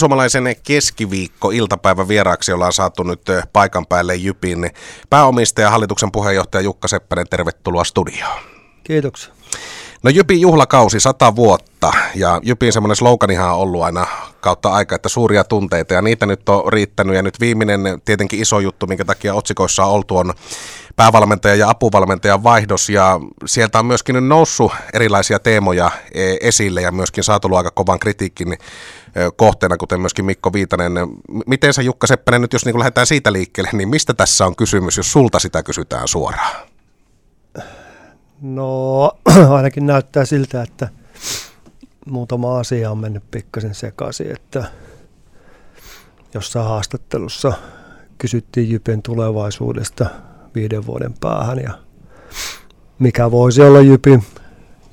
[0.00, 3.20] Keski-suomalaisen keskiviikko iltapäivän vieraaksi ollaan saatu nyt
[3.52, 4.70] paikan päälle Jypin
[5.10, 7.26] pääomistaja ja hallituksen puheenjohtaja Jukka Seppänen.
[7.30, 8.38] Tervetuloa studioon.
[8.84, 9.32] Kiitoksia.
[10.02, 14.06] No Jypin juhlakausi, sata vuotta, ja Jypin semmoinen sloganihan on ollut aina
[14.40, 18.60] kautta aika, että suuria tunteita, ja niitä nyt on riittänyt, ja nyt viimeinen tietenkin iso
[18.60, 20.34] juttu, minkä takia otsikoissa on oltu, on
[20.96, 26.92] päävalmentaja ja apuvalmentajan vaihdos, ja sieltä on myöskin nyt noussut erilaisia teemoja e, esille, ja
[26.92, 28.58] myöskin saatu aika kovan kritiikin
[29.36, 30.92] kohteena, kuten myöskin Mikko Viitanen.
[31.46, 34.96] Miten sä Jukka Seppänen nyt, jos niin lähdetään siitä liikkeelle, niin mistä tässä on kysymys,
[34.96, 36.66] jos sulta sitä kysytään suoraan?
[38.40, 39.12] No
[39.56, 40.88] ainakin näyttää siltä, että
[42.06, 44.64] muutama asia on mennyt pikkasen sekaisin, että
[46.34, 47.52] jossain haastattelussa
[48.18, 50.06] kysyttiin Jypen tulevaisuudesta
[50.54, 51.78] viiden vuoden päähän ja
[52.98, 54.24] mikä voisi olla Jypin,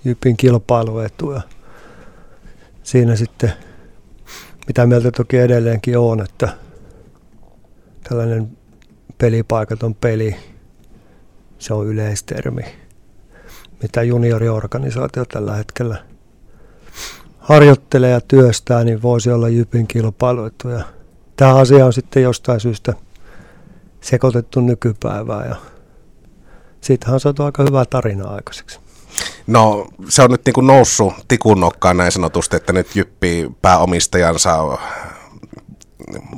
[0.06, 1.42] Jypin kilpailuetu ja
[2.84, 3.54] siinä sitten
[4.68, 6.50] mitä mieltä toki edelleenkin on, että
[8.10, 8.58] tällainen
[9.18, 10.36] pelipaikaton peli,
[11.60, 12.64] se on yleistermi
[13.82, 15.98] mitä junioriorganisaatio tällä hetkellä
[17.40, 20.70] harjoittelee ja työstää, niin voisi olla Jypin kilpailuetu.
[20.70, 20.84] Ja
[21.36, 22.94] tämä asia on sitten jostain syystä
[24.02, 25.56] sekoitettu nykypäivään ja
[26.82, 28.80] siitähän on saatu aika hyvää tarinaa aikaiseksi.
[29.48, 34.78] No se on nyt niin kuin noussut tikun nokkaan näin sanotusti, että nyt Jyppi pääomistajansa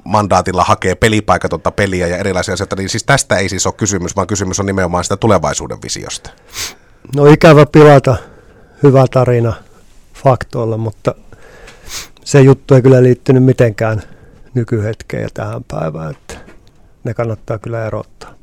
[0.05, 4.27] mandaatilla hakee pelipaikatonta peliä ja erilaisia asioita, niin siis tästä ei siis ole kysymys, vaan
[4.27, 6.29] kysymys on nimenomaan sitä tulevaisuuden visiosta.
[7.15, 8.15] No ikävä pilata
[8.83, 9.53] hyvä tarina
[10.23, 11.15] faktoilla, mutta
[12.25, 14.01] se juttu ei kyllä liittynyt mitenkään
[14.53, 16.35] nykyhetkeen ja tähän päivään, että
[17.03, 18.33] ne kannattaa kyllä erottaa.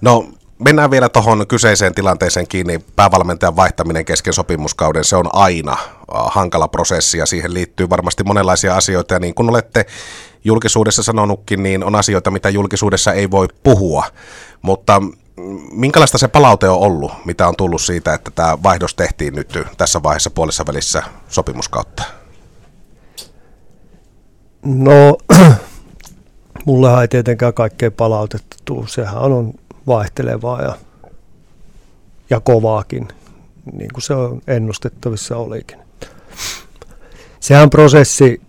[0.00, 2.80] No mennään vielä tuohon kyseiseen tilanteeseen kiinni.
[2.96, 5.78] Päävalmentajan vaihtaminen kesken sopimuskauden, se on aina äh,
[6.08, 9.14] hankala prosessi ja siihen liittyy varmasti monenlaisia asioita.
[9.14, 9.86] Ja niin kuin olette
[10.44, 14.04] julkisuudessa sanonutkin, niin on asioita, mitä julkisuudessa ei voi puhua.
[14.62, 15.02] Mutta
[15.72, 20.02] minkälaista se palaute on ollut, mitä on tullut siitä, että tämä vaihdos tehtiin nyt tässä
[20.02, 22.02] vaiheessa puolessa välissä sopimuskautta?
[24.62, 25.18] No,
[26.66, 28.88] mullehan ei tietenkään kaikkea palautetta tule.
[28.88, 29.54] Sehän on
[29.88, 30.74] vaihtelevaa ja,
[32.30, 33.08] ja kovaakin,
[33.72, 35.78] niin kuin se on ennustettavissa olikin.
[37.40, 38.40] Sehän prosessi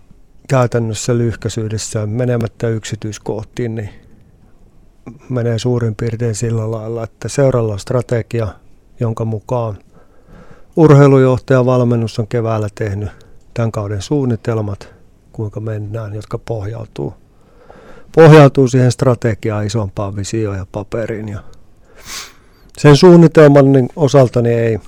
[0.50, 3.90] käytännössä lyhkäisyydessään menemättä yksityiskohtiin, niin
[5.30, 8.48] menee suurin piirtein sillä lailla, että seuraalla on strategia,
[9.00, 9.78] jonka mukaan
[10.76, 13.10] urheilujohtaja valmennus on keväällä tehnyt
[13.54, 14.94] tämän kauden suunnitelmat,
[15.32, 17.14] kuinka mennään, jotka pohjautuu,
[18.16, 21.30] pohjautuu siihen strategiaan, isompaan visioon ja paperiin.
[21.30, 21.40] Ja
[22.78, 24.80] sen suunnitelman niin osaltani ei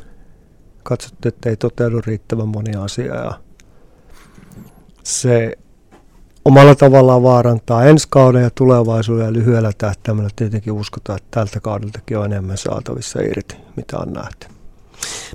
[0.84, 3.40] katsottu, että ei toteudu riittävän moni asia ja
[5.04, 5.58] se
[6.46, 12.18] omalla tavallaan vaarantaa ensi kauden ja tulevaisuuden ja lyhyellä tähtäimellä tietenkin uskotaan, että tältä kaudeltakin
[12.18, 14.48] on enemmän saatavissa irti, mitä on nähty.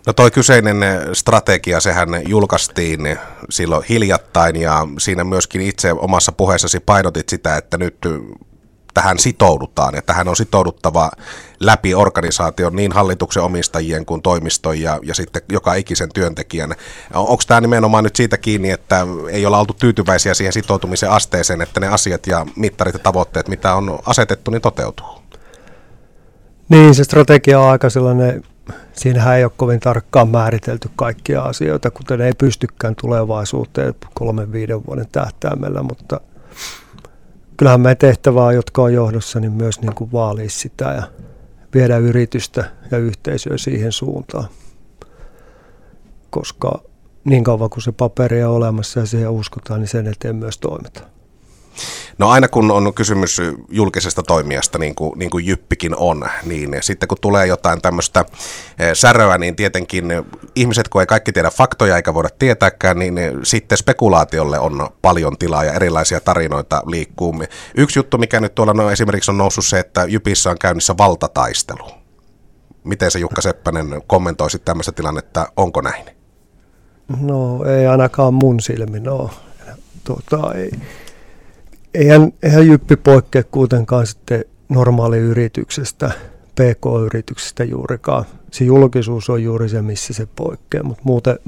[0.06, 0.76] No toi kyseinen
[1.12, 3.18] strategia, sehän julkaistiin
[3.50, 7.96] silloin hiljattain ja siinä myöskin itse omassa puheessasi painotit sitä, että nyt
[8.94, 11.10] tähän sitoudutaan ja tähän on sitouduttava
[11.60, 16.74] läpi organisaation niin hallituksen omistajien kuin toimiston ja, ja sitten joka ikisen työntekijän.
[17.14, 21.80] Onko tämä nimenomaan nyt siitä kiinni, että ei olla oltu tyytyväisiä siihen sitoutumisen asteeseen, että
[21.80, 25.06] ne asiat ja mittarit ja tavoitteet, mitä on asetettu, niin toteutuu?
[26.68, 28.42] Niin, se strategia on aika sellainen,
[28.92, 35.08] siinähän ei ole kovin tarkkaan määritelty kaikkia asioita, kuten ei pystykään tulevaisuuteen kolmen viiden vuoden
[35.12, 36.20] tähtäimellä, mutta–
[37.56, 41.02] kyllähän me tehtävää, jotka on johdossa, niin myös niin kuin vaalia sitä ja
[41.74, 44.48] viedä yritystä ja yhteisöä siihen suuntaan.
[46.30, 46.82] Koska
[47.24, 51.15] niin kauan kuin se paperi on olemassa ja siihen uskotaan, niin sen eteen myös toimitaan.
[52.18, 57.08] No aina kun on kysymys julkisesta toimijasta, niin kuin, niin kuin Jyppikin on, niin sitten
[57.08, 58.24] kun tulee jotain tämmöistä
[58.78, 60.04] eh, säröä, niin tietenkin
[60.54, 65.64] ihmiset, kun ei kaikki tiedä faktoja eikä voida tietääkään, niin sitten spekulaatiolle on paljon tilaa
[65.64, 67.34] ja erilaisia tarinoita liikkuu.
[67.76, 71.90] Yksi juttu, mikä nyt tuolla no, esimerkiksi on noussut se, että Jypissä on käynnissä valtataistelu.
[72.84, 76.04] Miten se Jukka Seppänen kommentoisi tämmöistä tilannetta, onko näin?
[77.20, 79.30] No ei ainakaan mun silmin ole.
[80.04, 80.70] Tuota, ei
[81.96, 86.10] eihän, eihän Jyppi poikkea kuitenkaan sitten normaaliyrityksestä,
[86.54, 88.24] PK-yrityksestä juurikaan.
[88.50, 91.38] Se julkisuus on juuri se, missä se poikkeaa, mutta muuten,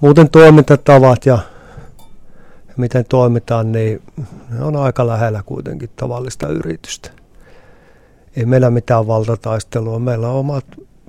[0.00, 1.38] muuten toimintatavat ja
[2.76, 4.02] miten toimitaan, niin
[4.50, 7.10] ne on aika lähellä kuitenkin tavallista yritystä.
[8.36, 9.98] Ei meillä mitään valtataistelua.
[9.98, 10.64] Meillä on omat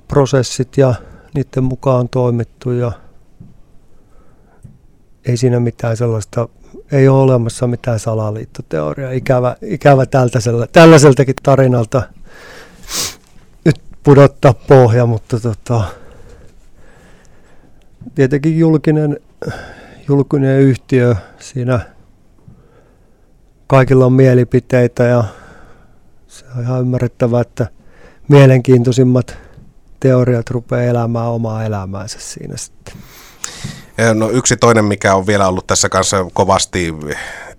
[0.08, 0.94] prosessit ja
[1.34, 2.92] niiden mukaan toimittu ja
[5.26, 6.48] ei siinä mitään sellaista,
[6.92, 9.10] ei ole olemassa mitään salaliittoteoriaa.
[9.10, 12.02] Ikävä, ikävä tältäisellä, tällaiseltakin tarinalta
[13.64, 15.84] nyt pudottaa pohja, mutta tota,
[18.14, 19.20] tietenkin julkinen,
[20.08, 21.80] julkinen yhtiö, siinä
[23.66, 25.24] kaikilla on mielipiteitä ja
[26.28, 27.66] se on ihan ymmärrettävää, että
[28.28, 29.38] mielenkiintoisimmat
[30.00, 32.94] teoriat rupeaa elämään omaa elämäänsä siinä sitten.
[34.14, 36.94] No yksi toinen, mikä on vielä ollut tässä kanssa kovasti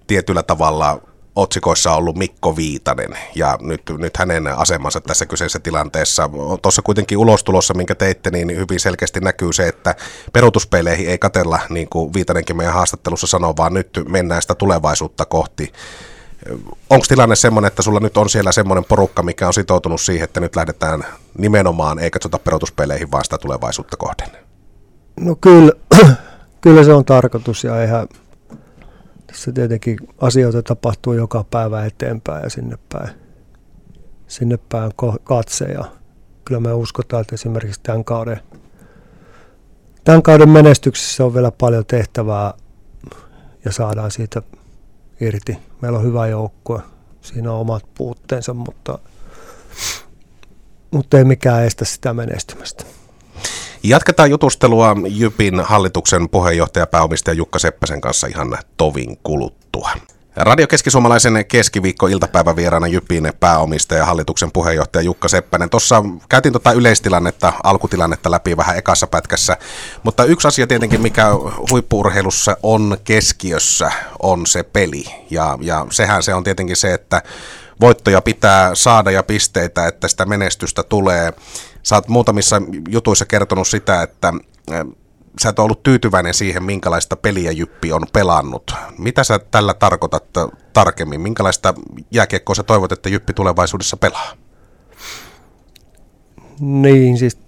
[0.07, 1.01] tietyllä tavalla
[1.35, 6.29] otsikoissa ollut Mikko Viitanen ja nyt, nyt hänen asemansa tässä kyseisessä tilanteessa.
[6.61, 9.95] Tuossa kuitenkin ulostulossa, minkä teitte, niin hyvin selkeästi näkyy se, että
[10.33, 15.73] peruutuspeleihin ei katella, niin kuin Viitanenkin meidän haastattelussa sanoo, vaan nyt mennään sitä tulevaisuutta kohti.
[16.89, 20.39] Onko tilanne semmoinen, että sulla nyt on siellä semmoinen porukka, mikä on sitoutunut siihen, että
[20.39, 21.03] nyt lähdetään
[21.37, 24.27] nimenomaan, ei katsota peruutuspeleihin, vaan sitä tulevaisuutta kohden?
[25.19, 25.71] No kyllä,
[26.61, 28.07] kyllä se on tarkoitus ja eihän
[29.27, 33.09] tässä tietenkin asioita tapahtuu joka päivä eteenpäin ja sinne päin,
[34.27, 34.91] sinne päin
[35.23, 35.85] katse ja
[36.45, 38.39] kyllä me uskotaan, että esimerkiksi tämän kauden,
[40.03, 42.53] tämän kauden menestyksessä on vielä paljon tehtävää
[43.65, 44.41] ja saadaan siitä
[45.21, 45.57] irti.
[45.81, 46.81] Meillä on hyvä joukkue,
[47.21, 48.99] siinä on omat puutteensa, mutta,
[50.91, 52.96] mutta ei mikään estä sitä menestymästä.
[53.83, 59.91] Jatketaan jutustelua Jypin hallituksen puheenjohtaja pääomistaja Jukka Seppäsen kanssa ihan tovin kuluttua.
[60.35, 65.69] Radio Keskisuomalaisen keskiviikko-iltapäivän vieraana Jypin pääomistaja ja hallituksen puheenjohtaja Jukka Seppänen.
[65.69, 69.57] Tuossa käytiin tuota yleistilannetta, alkutilannetta läpi vähän ekassa pätkässä,
[70.03, 71.27] mutta yksi asia tietenkin, mikä
[71.71, 73.91] huippuurheilussa on keskiössä,
[74.21, 75.03] on se peli.
[75.29, 77.21] Ja, ja sehän se on tietenkin se, että
[77.81, 81.33] voittoja pitää saada ja pisteitä, että sitä menestystä tulee.
[81.83, 84.33] Sä oot muutamissa jutuissa kertonut sitä, että
[85.41, 88.73] sä et ollut tyytyväinen siihen, minkälaista peliä Jyppi on pelannut.
[88.97, 90.23] Mitä sä tällä tarkoitat
[90.73, 91.21] tarkemmin?
[91.21, 91.73] Minkälaista
[92.11, 94.33] jääkiekkoa sä toivot, että Jyppi tulevaisuudessa pelaa?
[96.59, 97.39] Niin, siis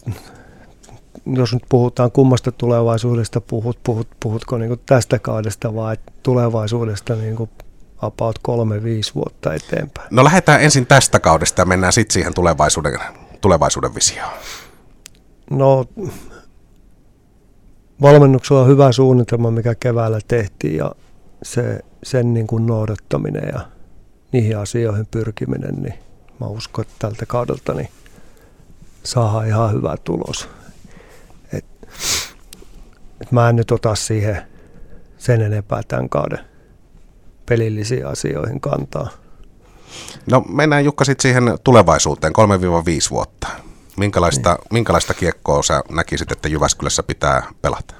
[1.25, 7.49] jos nyt puhutaan kummasta tulevaisuudesta, puhut, puhut, puhutko niin tästä kaudesta vai tulevaisuudesta niin
[8.01, 10.07] about kolme, viisi vuotta eteenpäin?
[10.11, 12.99] No lähdetään ensin tästä kaudesta ja mennään sitten siihen tulevaisuuden,
[13.41, 14.33] tulevaisuuden visioon.
[15.49, 15.85] No
[18.01, 20.91] valmennuksella on hyvä suunnitelma, mikä keväällä tehtiin ja
[21.43, 23.59] se, sen niin kuin noudattaminen ja
[24.31, 25.93] niihin asioihin pyrkiminen, niin
[26.39, 27.89] mä uskon, että tältä kaudelta niin
[29.03, 30.49] saadaan ihan hyvä tulos.
[31.53, 31.65] Et,
[33.21, 34.41] et mä en nyt ota siihen
[35.17, 36.39] sen enempää tämän kauden
[37.49, 39.09] pelillisiin asioihin kantaa.
[40.31, 43.47] No mennään Jukka sitten siihen tulevaisuuteen, 3-5 vuotta.
[43.97, 44.67] Minkälaista, niin.
[44.71, 47.93] minkälaista kiekkoa sä näkisit, että Jyväskylässä pitää pelata?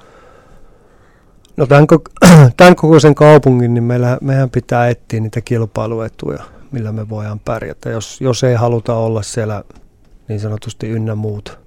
[1.56, 1.86] No tämän,
[2.56, 7.90] tämän kokoisen kaupungin, niin meillä, meidän pitää etsiä niitä kilpailuetuja, millä me voidaan pärjätä.
[7.90, 9.64] Jos, jos ei haluta olla siellä
[10.28, 11.58] niin sanotusti ynnä muut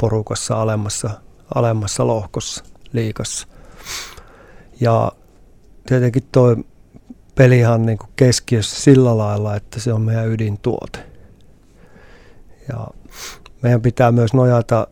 [0.00, 1.10] porukassa alemmassa,
[1.54, 3.48] alemmassa lohkossa, liikassa.
[4.80, 5.12] Ja
[5.86, 6.56] tietenkin tuo
[7.34, 10.98] pelihan niin kuin keskiössä sillä lailla, että se on meidän ydintuote.
[12.68, 12.86] Ja
[13.62, 14.86] meidän pitää myös nojata,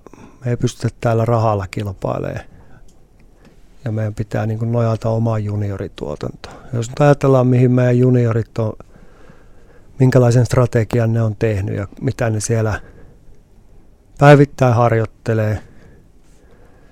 [0.44, 2.44] me ei pystytä täällä rahalla kilpailemaan.
[3.84, 6.56] Ja meidän pitää niin kuin nojata omaan juniorituotantoon.
[6.72, 8.72] Jos nyt ajatellaan, mihin meidän juniorit on,
[9.98, 12.80] minkälaisen strategian ne on tehnyt ja mitä ne siellä
[14.18, 15.62] päivittäin harjoittelee.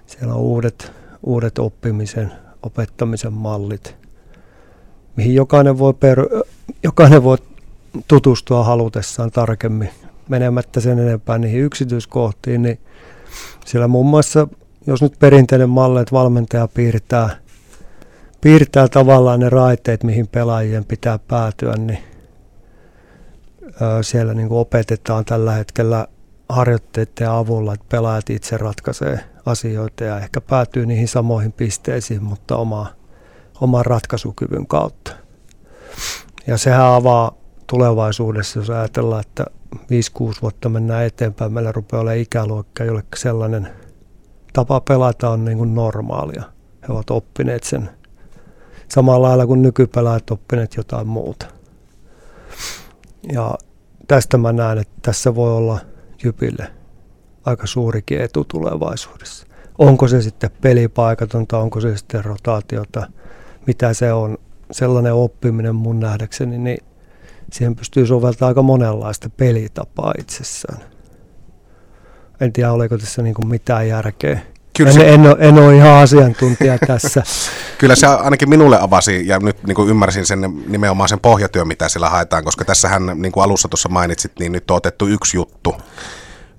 [0.06, 3.96] Siellä on uudet, uudet oppimisen, opettamisen mallit,
[5.16, 6.26] mihin jokainen voi, per,
[6.82, 7.38] jokainen voi
[8.08, 9.90] tutustua halutessaan tarkemmin.
[10.28, 12.80] Menemättä sen enempää niihin yksityiskohtiin, niin
[13.66, 14.48] siellä muun muassa,
[14.86, 17.30] jos nyt perinteinen malli, että valmentaja piirtää,
[18.40, 21.98] piirtää tavallaan ne raiteet, mihin pelaajien pitää päätyä, niin
[24.02, 26.06] siellä niin kuin opetetaan tällä hetkellä
[26.48, 32.95] harjoitteiden avulla, että pelaajat itse ratkaisee asioita ja ehkä päätyy niihin samoihin pisteisiin, mutta omaa,
[33.60, 35.12] oman ratkaisukyvyn kautta.
[36.46, 37.32] Ja sehän avaa
[37.66, 39.46] tulevaisuudessa, jos ajatellaan, että
[39.76, 39.78] 5-6
[40.42, 43.68] vuotta mennään eteenpäin, meillä rupeaa olemaan ikäluokka, jolle sellainen
[44.52, 46.42] tapa pelata on niin kuin normaalia.
[46.88, 47.90] He ovat oppineet sen
[48.88, 51.46] samalla lailla kuin nykypelaajat oppineet jotain muuta.
[53.32, 53.54] Ja
[54.08, 55.78] tästä mä näen, että tässä voi olla
[56.24, 56.70] Jypille
[57.44, 59.46] aika suurikin etu tulevaisuudessa.
[59.78, 63.06] Onko se sitten pelipaikatonta, onko se sitten rotaatiota,
[63.66, 64.38] mitä se on,
[64.70, 66.78] sellainen oppiminen mun nähdäkseni, niin
[67.52, 70.78] siihen pystyy soveltamaan aika monenlaista pelitapaa itsessään.
[72.40, 74.40] En tiedä, oliko tässä niin kuin mitään järkeä.
[74.76, 77.22] Kyllä se, en, ole, en ole ihan asiantuntija tässä.
[77.78, 81.88] Kyllä se ainakin minulle avasi, ja nyt niin kuin ymmärsin sen nimenomaan sen pohjatyön, mitä
[81.88, 85.74] siellä haetaan, koska tässähän, niin kuin alussa tuossa mainitsit, niin nyt on otettu yksi juttu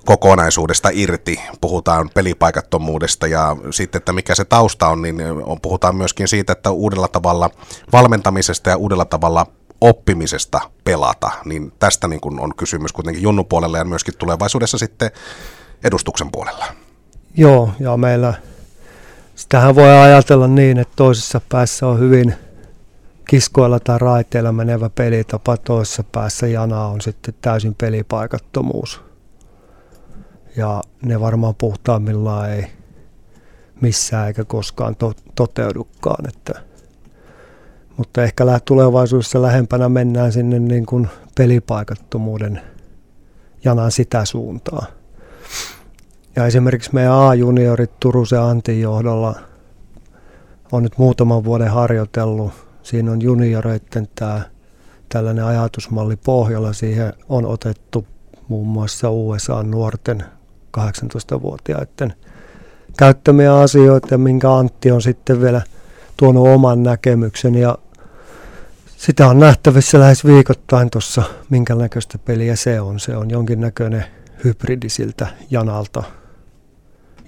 [0.08, 1.40] kokonaisuudesta irti.
[1.62, 6.72] Puhutaan pelipaikattomuudesta ja sitten, että mikä se tausta on, niin on, puhutaan myöskin siitä, että
[6.72, 7.50] uudella tavalla
[7.92, 9.46] valmentamisesta ja uudella tavalla
[9.82, 15.12] oppimisesta pelata, niin tästä niin kuin on kysymys kuitenkin junnupuolella ja myöskin tulevaisuudessa sitten
[15.84, 16.66] edustuksen puolella.
[17.38, 18.34] Joo, ja meillä
[19.36, 22.34] sitähän voi ajatella niin, että toisessa päässä on hyvin
[23.30, 29.07] kiskoilla tai raiteilla menevä pelitapa, toisessa päässä jana on sitten täysin pelipaikattomuus.
[30.58, 32.68] Ja ne varmaan puhtaammillaan ei
[33.82, 36.28] missään eikä koskaan to- toteudukaan.
[36.28, 36.62] Että,
[37.98, 42.62] mutta ehkä tulevaisuudessa lähempänä mennään sinne niin kuin pelipaikattomuuden
[43.64, 44.86] janan sitä suuntaa.
[46.36, 49.36] Ja esimerkiksi meidän A-juniorit Turusen Antin johdolla
[50.72, 52.52] on nyt muutaman vuoden harjoitellut.
[52.84, 54.42] Siinä on junioreiden tämä
[55.10, 56.74] tällainen ajatusmalli pohjalla.
[56.74, 58.08] Siihen on otettu
[58.48, 60.24] muun muassa USA nuorten
[60.78, 62.14] 18-vuotiaiden
[62.98, 65.62] käyttämiä asioita, minkä Antti on sitten vielä
[66.18, 67.56] tuonut oman näkemyksen.
[67.56, 67.78] Ja
[68.98, 73.00] sitä on nähtävissä lähes viikoittain tuossa, minkä näköistä peliä se on.
[73.00, 74.06] Se on jonkinnäköinen
[74.44, 76.04] hybridi siltä janalta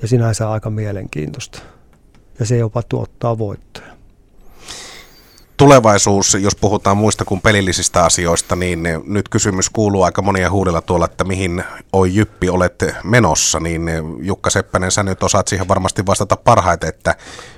[0.02, 1.62] ja sinänsä aika mielenkiintoista.
[2.40, 3.99] Ja se jopa tuottaa voittoja.
[5.60, 11.06] Tulevaisuus, jos puhutaan muista kuin pelillisistä asioista, niin nyt kysymys kuuluu aika monia huudella tuolla,
[11.06, 11.64] että mihin
[11.94, 13.82] oi Jyppi olet menossa, niin
[14.22, 17.16] Jukka Seppänen, sä nyt osaat siihen varmasti vastata parhaiten, että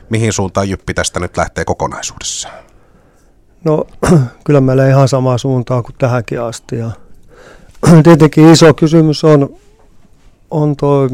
[0.09, 2.63] mihin suuntaan Jyppi tästä nyt lähtee kokonaisuudessaan?
[3.63, 3.85] No
[4.45, 6.91] kyllä meillä ihan samaa suuntaa kuin tähänkin asti ja
[8.03, 9.55] tietenkin iso kysymys on,
[10.51, 11.09] on tuo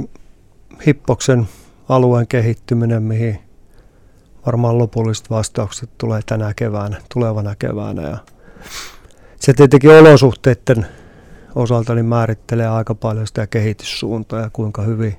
[0.86, 1.48] Hippoksen
[1.89, 3.47] alueen kehittyminen, mihin
[4.48, 8.01] varmaan lopulliset vastaukset tulee tänä keväänä, tulevana keväänä.
[8.01, 8.18] Ja
[9.39, 10.88] se tietenkin olosuhteiden
[11.56, 15.16] osalta niin määrittelee aika paljon sitä kehityssuuntaa ja kuinka hyvin,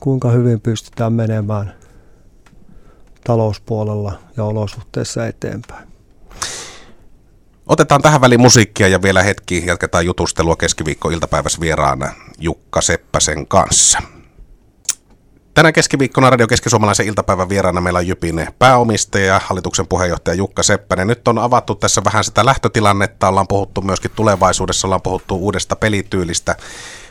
[0.00, 1.74] kuinka hyvin pystytään menemään
[3.24, 5.88] talouspuolella ja olosuhteissa eteenpäin.
[7.66, 14.15] Otetaan tähän väliin musiikkia ja vielä hetki jatketaan jutustelua keskiviikko-iltapäivässä vieraana Jukka Seppäsen kanssa.
[15.56, 21.06] Tänä keskiviikkona Radio Keski-Suomalaisen iltapäivän vieraana meillä on Jypin pääomistaja, hallituksen puheenjohtaja Jukka Seppänen.
[21.06, 26.56] Nyt on avattu tässä vähän sitä lähtötilannetta, ollaan puhuttu myöskin tulevaisuudessa, ollaan puhuttu uudesta pelityylistä,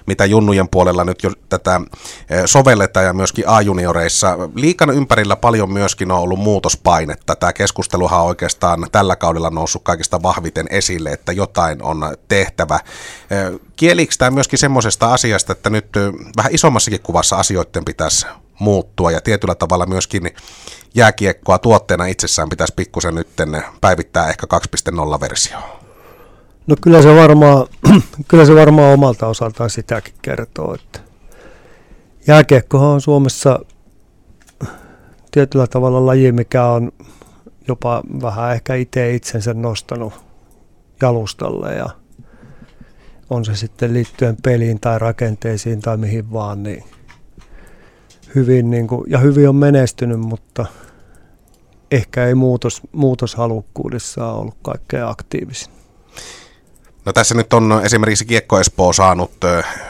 [0.07, 1.81] mitä junnujen puolella nyt jo tätä
[2.29, 4.37] eh, sovelletaan ja myöskin A-junioreissa.
[4.55, 7.35] Liikan ympärillä paljon myöskin on ollut muutospainetta.
[7.35, 12.79] Tämä keskusteluhan on oikeastaan tällä kaudella noussut kaikista vahviten esille, että jotain on tehtävä.
[13.31, 18.25] Eh, Kielikö tämä myöskin semmoisesta asiasta, että nyt eh, vähän isommassakin kuvassa asioiden pitäisi
[18.59, 20.35] muuttua ja tietyllä tavalla myöskin
[20.95, 23.27] jääkiekkoa tuotteena itsessään pitäisi pikkusen nyt
[23.81, 25.84] päivittää ehkä 2.0-versio?
[26.67, 27.67] No kyllä se varmaan,
[28.27, 30.99] kyllä se varmaan omalta osaltaan sitäkin kertoo, että
[32.27, 33.59] jääkiekkohan on Suomessa
[35.31, 36.91] tietyllä tavalla laji, mikä on
[37.67, 40.13] jopa vähän ehkä itse itsensä nostanut
[41.01, 41.89] jalustalle ja
[43.29, 46.83] on se sitten liittyen peliin tai rakenteisiin tai mihin vaan, niin
[48.35, 50.65] hyvin niin kuin, ja hyvin on menestynyt, mutta
[51.91, 55.74] ehkä ei muutos, muutoshalukkuudessa ollut kaikkein aktiivisin.
[57.05, 59.31] No tässä nyt on esimerkiksi Kiekko Espoo saanut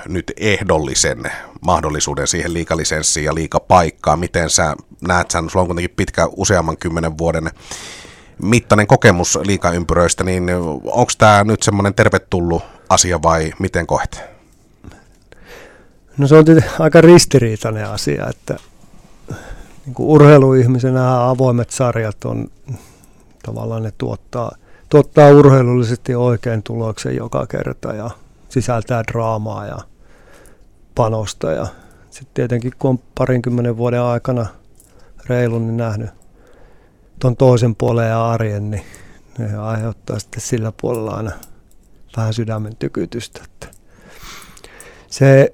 [0.07, 1.23] nyt ehdollisen
[1.61, 4.19] mahdollisuuden siihen liikalisenssiin ja liikapaikkaan.
[4.19, 4.75] Miten sä
[5.07, 7.49] näet sen, sulla on kuitenkin pitkä useamman kymmenen vuoden
[8.41, 10.49] mittainen kokemus liikaympyröistä, niin
[10.83, 14.21] onko tämä nyt semmoinen tervetullut asia vai miten koet?
[16.17, 16.45] No se on
[16.79, 18.55] aika ristiriitainen asia, että
[19.85, 22.47] niin urheiluihmisenä avoimet sarjat on
[23.43, 24.51] tavallaan ne tuottaa–
[24.89, 28.09] tuottaa urheilullisesti oikein tuloksen joka kerta ja
[28.49, 29.77] sisältää draamaa ja
[30.95, 31.51] panosta.
[31.51, 31.67] Ja
[32.09, 34.45] sitten tietenkin kun on parinkymmenen vuoden aikana
[35.25, 36.09] reilun niin nähnyt
[37.19, 38.83] tuon toisen puolen ja arjen, niin
[39.37, 41.31] ne aiheuttaa sitten sillä puolella aina
[42.17, 43.41] vähän sydämen tykytystä.
[43.43, 43.67] Että
[45.07, 45.53] se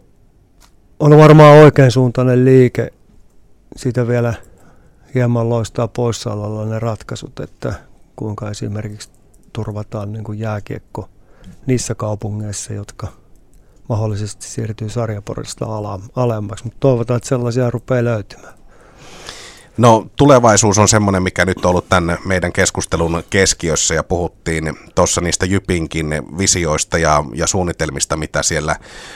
[0.99, 2.93] on varmaan oikein suuntainen liike.
[3.75, 4.33] Siitä vielä
[5.15, 7.73] hieman loistaa poissaololla ne ratkaisut, että
[8.15, 9.09] kuinka esimerkiksi
[9.53, 11.09] turvataan niin kuin jääkiekko
[11.65, 13.07] niissä kaupungeissa, jotka
[13.89, 15.65] mahdollisesti siirtyy sarjaporista
[16.15, 18.53] alemmaksi, mutta toivotaan, että sellaisia rupeaa löytymään.
[19.77, 25.21] No tulevaisuus on semmoinen, mikä nyt on ollut tämän meidän keskustelun keskiössä ja puhuttiin tuossa
[25.21, 28.75] niistä Jypinkin visioista ja, ja suunnitelmista, mitä siellä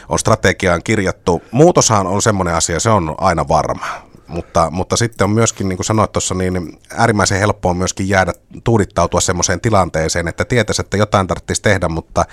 [0.10, 1.42] on strategiaan kirjattu.
[1.52, 3.86] Muutoshan on semmoinen asia, se on aina varma.
[4.28, 9.22] Mutta, mutta sitten on myöskin, niin kuin sanoit tuossa, niin äärimmäisen helppoa myöskin jäädä tuudittautua
[9.22, 12.26] semmoiseen tilanteeseen, että tietäisi, että jotain tarvitsisi tehdä, mutta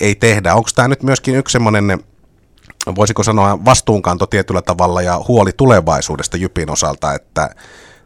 [0.00, 0.54] ei tehdä.
[0.54, 2.04] Onko tämä nyt myöskin yksi semmoinen,
[2.96, 7.50] voisiko sanoa vastuunkanto tietyllä tavalla ja huoli tulevaisuudesta Jypin osalta, että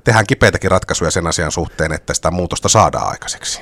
[0.04, 3.61] tehdään kipeitäkin ratkaisuja sen asian suhteen, että sitä muutosta saadaan aikaiseksi?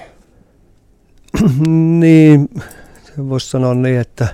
[2.01, 2.49] niin,
[3.29, 4.29] voisi sanoa niin, että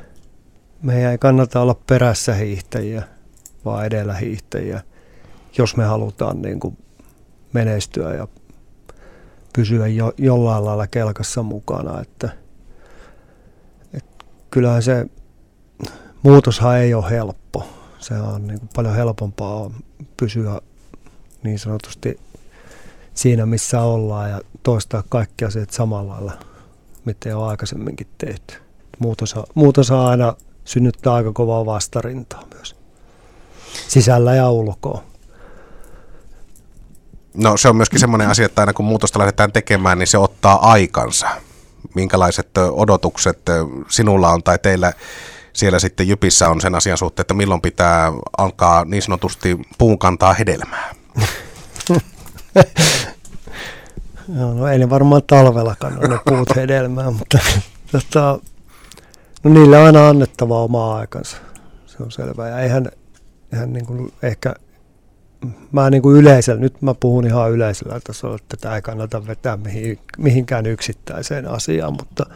[0.82, 3.02] meidän ei kannata olla perässä hiihtäjiä,
[3.64, 4.80] vaan edellä hiihtäjiä,
[5.60, 6.78] jos me halutaan niin kuin
[7.52, 8.28] menestyä ja
[9.52, 12.00] pysyä jo, jollain lailla kelkassa mukana.
[12.00, 12.28] Että,
[13.92, 15.06] että kyllähän se
[16.22, 17.66] muutoshan ei ole helppo.
[17.98, 19.70] Se on niin kuin paljon helpompaa
[20.16, 20.60] pysyä
[21.42, 22.20] niin sanotusti
[23.14, 26.32] siinä, missä ollaan ja toistaa kaikki asiat samalla lailla,
[27.04, 28.54] mitä on aikaisemminkin tehty.
[28.98, 32.76] Muutos, muutos aina synnyttää aika kovaa vastarintaa myös
[33.88, 35.09] sisällä ja ulkoa.
[37.34, 40.70] No se on myöskin semmoinen asia, että aina kun muutosta lähdetään tekemään, niin se ottaa
[40.70, 41.28] aikansa.
[41.94, 43.40] Minkälaiset odotukset
[43.88, 44.92] sinulla on tai teillä
[45.52, 50.32] siellä sitten Jypissä on sen asian suhteen, että milloin pitää alkaa niin sanotusti puun kantaa
[50.32, 50.94] hedelmää?
[54.28, 57.38] no, no ei ne varmaan talvella kanna ne puut hedelmää, mutta
[57.92, 58.38] tota,
[59.42, 61.36] no niille on aina annettava oma aikansa.
[61.86, 62.48] Se on selvää.
[62.48, 62.90] Ja eihän,
[63.52, 64.54] eihän niin kuin ehkä,
[65.72, 69.56] mä niin kuin yleisellä, nyt mä puhun ihan yleisellä tasolla, että tätä ei kannata vetää
[69.56, 72.26] mihin, mihinkään yksittäiseen asiaan, mutta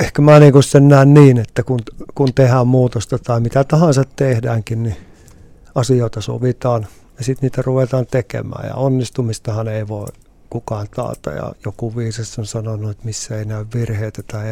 [0.00, 1.80] ehkä mä niin kuin sen näen niin, että kun,
[2.14, 4.96] kun tehdään muutosta tai mitä tahansa tehdäänkin, niin
[5.74, 6.86] asioita sovitaan
[7.18, 8.68] ja sitten niitä ruvetaan tekemään.
[8.68, 10.06] Ja onnistumistahan ei voi
[10.50, 11.30] kukaan taata.
[11.30, 14.44] Ja joku viisas on sanonut, että missä ei näy virheitä tai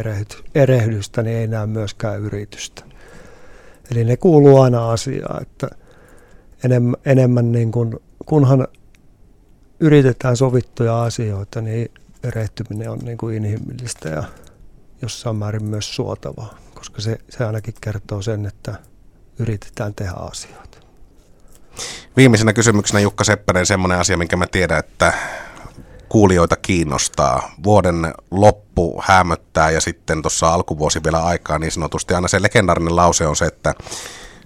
[0.54, 2.82] erehdystä, niin ei näy myöskään yritystä.
[3.90, 5.68] Eli ne kuuluu aina asiaan, että
[6.64, 7.96] enemmän, enemmän niin kuin,
[8.26, 8.68] kunhan
[9.80, 11.90] yritetään sovittuja asioita, niin
[12.22, 14.24] erehtyminen on niin kuin inhimillistä ja
[15.02, 18.74] jossain määrin myös suotavaa, koska se, se ainakin kertoo sen, että
[19.38, 20.78] yritetään tehdä asioita.
[22.16, 25.12] Viimeisenä kysymyksenä Jukka Seppänen semmoinen asia, minkä mä tiedän, että
[26.08, 27.50] kuulijoita kiinnostaa.
[27.64, 33.26] Vuoden loppu hämöttää ja sitten tuossa alkuvuosi vielä aikaa niin sanotusti aina se legendaarinen lause
[33.26, 33.74] on se, että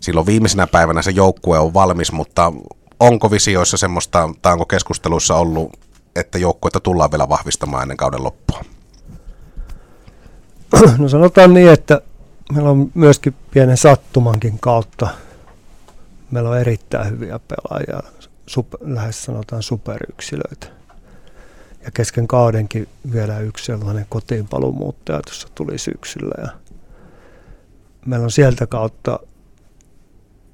[0.02, 2.52] silloin viimeisenä päivänä se joukkue on valmis, mutta
[3.00, 5.72] onko visioissa semmoista, tai onko keskusteluissa ollut,
[6.16, 8.64] että joukkuetta tullaan vielä vahvistamaan ennen kauden loppua?
[10.98, 12.00] No sanotaan niin, että
[12.52, 15.08] meillä on myöskin pienen sattumankin kautta.
[16.30, 18.10] Meillä on erittäin hyviä pelaajia,
[18.46, 20.66] super, lähes sanotaan superyksilöitä
[21.84, 26.34] ja kesken kaudenkin vielä yksi sellainen kotiinpaluumuuttaja tuossa tuli syksyllä.
[26.42, 26.48] Ja
[28.06, 29.18] meillä on sieltä kautta,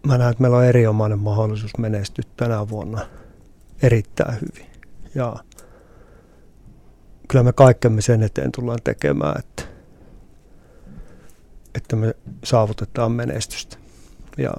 [0.07, 3.07] mä näen, että meillä on erinomainen mahdollisuus menestyä tänä vuonna
[3.83, 4.67] erittäin hyvin.
[5.15, 5.37] Ja
[7.29, 9.63] kyllä me kaikkemme sen eteen tullaan tekemään, että,
[11.75, 13.77] että me saavutetaan menestystä.
[14.39, 14.51] Ja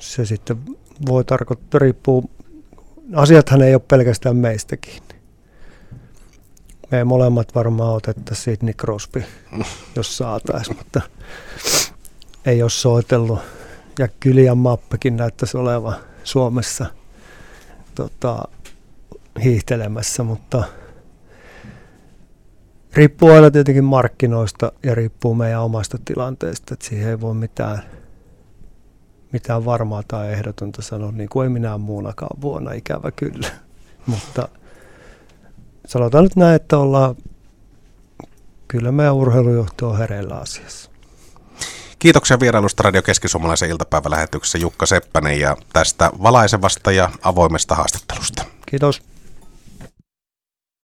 [0.00, 0.56] se sitten
[1.08, 2.30] voi tarkoittaa, riippuu,
[3.14, 5.18] asiathan ei ole pelkästään meistä kiinni
[6.90, 9.24] me molemmat varmaan otettaisiin Sidney Crosby,
[9.96, 11.00] jos saataisiin, mutta
[12.46, 13.38] ei ole soitellut.
[13.98, 16.86] Ja Kylian Mappekin näyttäisi olevan Suomessa
[17.94, 18.42] tota,
[19.44, 20.64] hiihtelemässä, mutta
[22.94, 27.82] riippuu aina tietenkin markkinoista ja riippuu meidän omasta tilanteesta, että siihen ei voi mitään,
[29.32, 33.48] mitään varmaa tai ehdotonta sanoa, niin kuin ei minä muunakaan vuonna, ikävä kyllä.
[34.06, 34.48] mutta
[35.86, 37.16] sanotaan nyt näin, että ollaan,
[38.68, 40.87] kyllä meidän urheilujohto on hereillä asiassa.
[41.98, 48.44] Kiitoksia vierailusta Radio Keski-Suomalaisen iltapäivälähetyksessä Jukka Seppänen ja tästä valaisevasta ja avoimesta haastattelusta.
[48.66, 49.02] Kiitos.